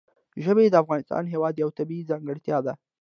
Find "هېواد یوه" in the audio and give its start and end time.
1.33-1.75